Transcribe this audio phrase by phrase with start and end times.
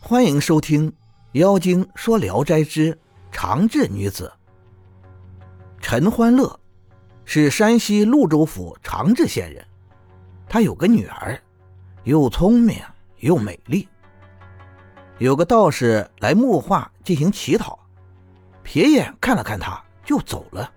[0.00, 0.90] 欢迎收听
[1.32, 2.96] 《妖精说聊斋之
[3.30, 4.32] 长治女子》。
[5.80, 6.58] 陈欢乐
[7.24, 9.62] 是山西潞州府长治县人，
[10.48, 11.38] 他有个女儿，
[12.04, 12.80] 又聪明
[13.18, 13.86] 又美丽。
[15.18, 17.78] 有个道士来木化进行乞讨，
[18.64, 20.72] 瞥眼看了看他，就走了。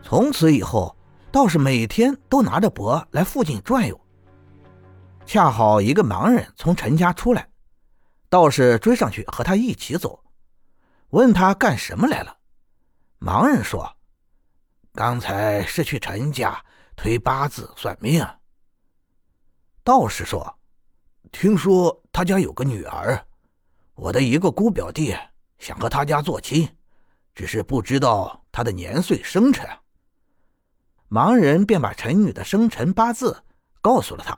[0.00, 0.96] 从此以后，
[1.30, 4.00] 道士每天都拿着钵来附近转悠。
[5.26, 7.46] 恰好一个盲人从陈家出来，
[8.32, 10.24] 道士追上去和他一起走，
[11.10, 12.38] 问他干什么来了。
[13.20, 13.94] 盲人说
[14.94, 16.64] ：“刚才是去陈家
[16.96, 18.26] 推八字算命。”
[19.84, 20.58] 道士说
[21.30, 23.22] ：“听说他家有个女儿，
[23.96, 25.14] 我的一个姑表弟
[25.58, 26.66] 想和他家做亲，
[27.34, 29.68] 只是不知道他的年岁生辰。”
[31.10, 33.44] 盲人便把陈女的生辰八字
[33.82, 34.34] 告诉了他。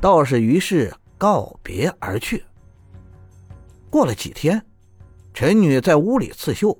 [0.00, 2.44] 道士于是告别而去。
[3.92, 4.64] 过了几天，
[5.34, 6.74] 陈女在屋里刺绣，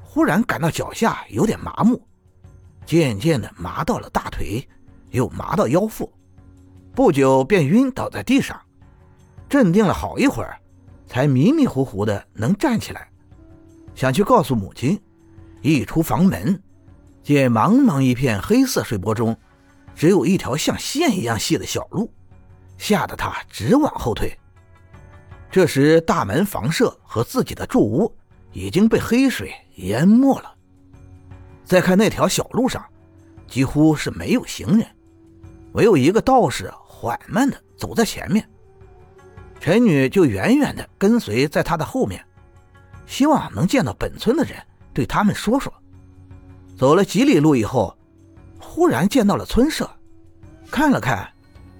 [0.00, 2.00] 忽然感到脚下有点麻木，
[2.86, 4.64] 渐渐的麻到了大腿，
[5.10, 6.08] 又麻到腰腹，
[6.94, 8.56] 不久便晕倒在地上。
[9.48, 10.56] 镇定了好一会儿，
[11.08, 13.10] 才迷迷糊糊的能站起来，
[13.96, 15.02] 想去告诉母亲。
[15.62, 16.62] 一出房门，
[17.24, 19.36] 见茫茫一片黑色水波中，
[19.96, 22.08] 只有一条像线一样细的小路。
[22.78, 24.39] 吓得他直往后退。
[25.50, 28.16] 这时，大门房舍和自己的住屋
[28.52, 30.54] 已经被黑水淹没了。
[31.64, 32.84] 再看那条小路上，
[33.48, 34.86] 几乎是没有行人，
[35.72, 38.48] 唯有一个道士缓慢地走在前面。
[39.58, 42.24] 陈女就远远地跟随在他的后面，
[43.06, 44.56] 希望能见到本村的人，
[44.94, 45.72] 对他们说说。
[46.78, 47.96] 走了几里路以后，
[48.58, 49.90] 忽然见到了村舍，
[50.70, 51.28] 看了看。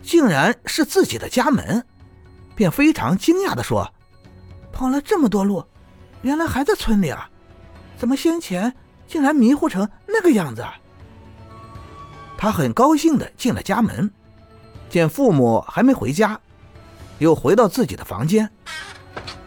[0.03, 1.85] 竟然是自己的家门，
[2.61, 3.91] 便非常惊讶地说
[4.71, 5.65] ：“跑了这么多路，
[6.21, 7.27] 原来还在村里啊！
[7.97, 8.77] 怎么先前
[9.09, 10.63] 竟然迷糊成那个样子？”
[12.37, 14.13] 他很高兴地进了家门，
[14.91, 16.39] 见父母还没回家，
[17.17, 18.47] 又回到自己的房间，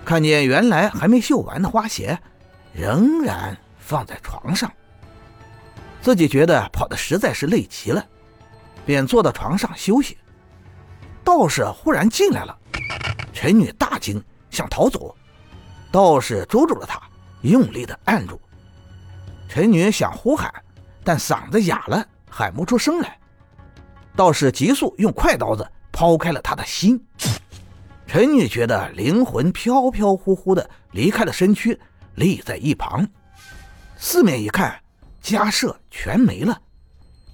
[0.03, 2.17] 看见原来还没绣完的花鞋
[2.73, 4.71] 仍然放在床上，
[6.01, 8.03] 自己觉得跑的实在是累极了，
[8.87, 10.17] 便坐到床上休息。
[11.23, 12.57] 道士忽然进来了，
[13.33, 15.13] 陈女大惊，想逃走，
[15.91, 17.01] 道士捉住了她，
[17.41, 18.39] 用力的按住。
[19.49, 20.53] 陈女想呼喊，
[21.03, 23.19] 但嗓子哑了，喊不出声来。
[24.15, 27.03] 道士急速用快刀子剖开了她的心。
[28.05, 31.79] 陈女觉得灵魂飘飘忽忽的离开了身躯，
[32.15, 33.07] 立在一旁，
[33.97, 34.79] 四面一看，
[35.19, 36.61] 家舍全没了，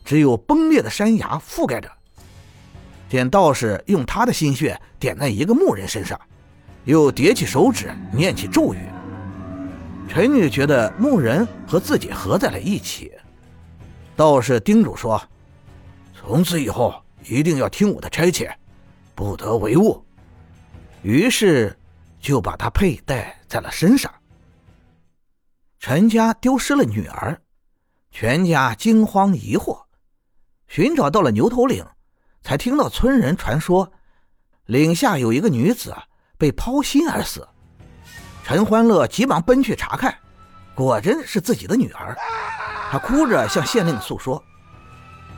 [0.06, 1.92] 只有崩裂的山崖覆盖着。
[3.10, 6.20] 见道士用他的心血点在一个木人身上，
[6.86, 8.78] 又叠起手指念起咒语。
[10.08, 13.12] 陈女觉得木人和自己合在了一起。
[14.16, 15.22] 道士叮嘱说
[16.14, 16.94] ：“从此以后
[17.28, 18.52] 一定要听我的差遣，
[19.16, 20.06] 不得为误。”
[21.02, 21.76] 于是
[22.20, 24.14] 就把他佩戴在了身上。
[25.80, 27.42] 陈家丢失了女儿，
[28.12, 29.84] 全家惊慌疑惑，
[30.68, 31.86] 寻找到了牛头岭。
[32.42, 33.92] 才听到村人传说，
[34.66, 35.96] 岭下有一个女子
[36.38, 37.48] 被抛心而死。
[38.44, 40.16] 陈欢乐急忙奔去查看，
[40.74, 42.18] 果真是自己的女儿。
[42.92, 44.44] 他哭着向县令诉说，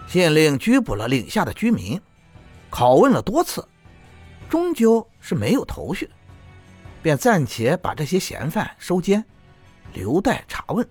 [0.08, 2.00] 县令拘捕了岭下的居民，
[2.70, 3.68] 拷问了多次，
[4.50, 6.10] 终究是没有头绪，
[7.02, 9.26] 便暂且把这些嫌犯收监，
[9.94, 10.88] 留待查问。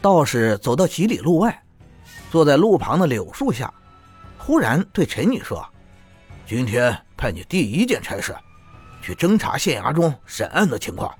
[0.00, 1.62] 道士走到几里路外，
[2.30, 3.70] 坐在路旁的柳树下。
[4.42, 5.64] 忽然对陈女说
[6.48, 8.34] ：“今天派你第一件差事，
[9.02, 11.14] 去侦查县衙中审案的情况。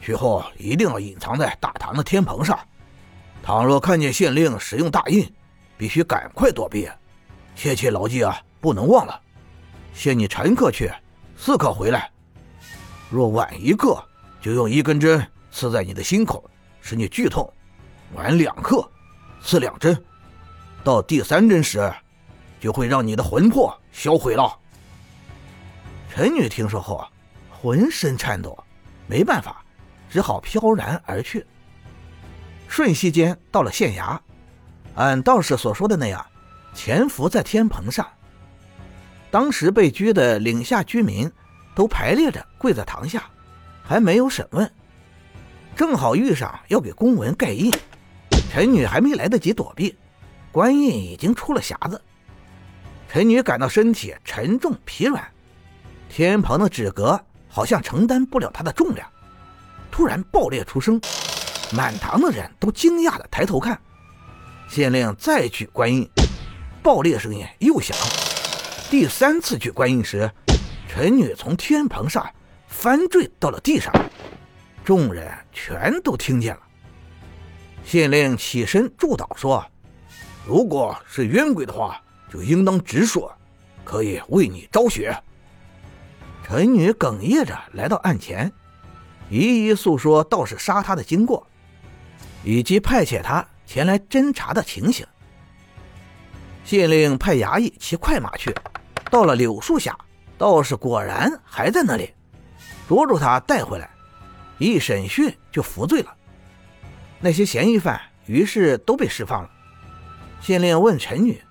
[0.00, 2.56] 去后一定要隐藏在大堂的天棚上。
[3.42, 5.28] 倘若看见县令使用大印，
[5.76, 6.88] 必须赶快躲避。
[7.56, 9.20] 切切牢记啊，不能忘了。
[9.92, 10.90] 限你晨刻去，
[11.36, 12.08] 四刻回来。
[13.10, 14.00] 若晚一刻，
[14.40, 16.48] 就用一根针刺在你的心口，
[16.80, 17.44] 使你剧痛；
[18.14, 18.88] 晚两刻，
[19.42, 20.00] 刺两针。
[20.84, 21.92] 到第三针时。”
[22.66, 24.58] 就会让你的魂魄销毁了。
[26.12, 27.08] 陈女听说后啊，
[27.48, 28.58] 浑身颤抖，
[29.06, 29.64] 没办法，
[30.10, 31.46] 只好飘然而去。
[32.66, 34.18] 瞬息间到了县衙，
[34.96, 36.26] 按道士所说的那样，
[36.74, 38.04] 潜伏在天棚上。
[39.30, 41.30] 当时被拘的岭下居民
[41.72, 43.30] 都排列着跪在堂下，
[43.84, 44.68] 还没有审问，
[45.76, 47.72] 正好遇上要给公文盖印。
[48.50, 49.96] 陈女还没来得及躲避，
[50.50, 52.02] 官印已经出了匣子。
[53.16, 55.26] 陈女感到身体沉重疲软，
[56.06, 57.18] 天棚的纸格
[57.48, 59.10] 好像承担不了他的重量，
[59.90, 61.00] 突然爆裂出声，
[61.72, 63.80] 满堂的人都惊讶的抬头看。
[64.68, 66.06] 县令再举官印，
[66.82, 67.96] 爆裂声音又响。
[68.90, 70.30] 第三次举官印时，
[70.86, 72.30] 陈女从天棚上
[72.68, 73.90] 翻坠到了地上，
[74.84, 76.60] 众人全都听见了。
[77.82, 79.64] 县令起身祝祷说
[80.46, 81.98] ：“如果是冤鬼的话，
[82.30, 83.32] 就应当直说，
[83.84, 85.16] 可以为你昭雪。”
[86.46, 88.52] 陈女哽咽着来到案前，
[89.28, 91.46] 一一诉说道士杀她的经过，
[92.44, 93.46] 以及派遣他。
[93.68, 95.04] 前来侦查的情形，
[96.64, 98.54] 县令派衙役骑快马去，
[99.10, 99.98] 到了柳树下，
[100.38, 102.14] 道士果然还在那里，
[102.86, 103.90] 捉住他带回来，
[104.58, 106.14] 一审讯就服罪了。
[107.18, 109.50] 那些嫌疑犯于是都被释放了。
[110.40, 111.42] 县令问陈女：“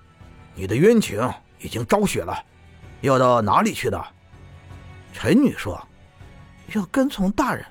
[0.56, 2.36] 你的冤情已经昭雪了，
[3.02, 4.04] 要到哪里去的？”
[5.14, 5.80] 陈女说
[6.74, 7.64] ：“要跟从大人。”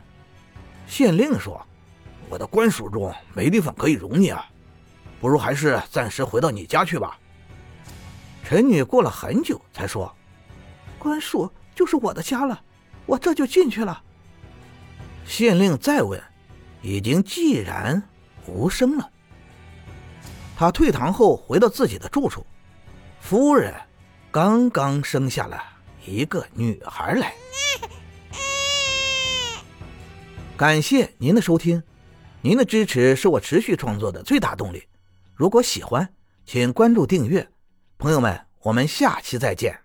[0.88, 1.62] 县令说。
[2.28, 4.44] 我的官署中没地方可以容你啊，
[5.22, 7.20] 不如还是暂时回到你家去吧。
[8.44, 10.12] 陈女过了很久才说
[10.98, 12.60] ：“官署就是我的家了，
[13.06, 14.02] 我这就进去了。”
[15.24, 16.20] 县令再问，
[16.82, 18.02] 已经寂然
[18.48, 19.08] 无声了。
[20.58, 22.44] 他退堂后回到自己的住处，
[23.28, 23.74] 夫人
[24.30, 25.60] 刚刚生下了
[26.06, 27.34] 一个女孩来。
[30.56, 31.82] 感谢您的收听。
[32.44, 34.84] 您的支持是我持续创作的最大动力。
[35.34, 36.08] 如果喜欢，
[36.46, 37.50] 请关注订阅。
[37.98, 39.85] 朋友们，我们下期再见。